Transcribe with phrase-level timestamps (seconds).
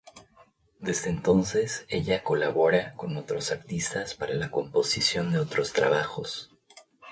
[0.79, 6.49] Desde entonces, ella colabora con otros artistas para la composición de otros trabajos.